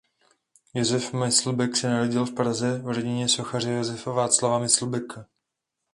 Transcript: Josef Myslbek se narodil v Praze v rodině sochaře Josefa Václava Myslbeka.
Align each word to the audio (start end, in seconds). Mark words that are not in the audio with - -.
Josef 0.73 1.13
Myslbek 1.13 1.75
se 1.75 1.89
narodil 1.89 2.25
v 2.25 2.33
Praze 2.33 2.77
v 2.81 2.87
rodině 2.87 3.29
sochaře 3.29 3.71
Josefa 3.71 4.11
Václava 4.11 4.59
Myslbeka. 4.59 5.25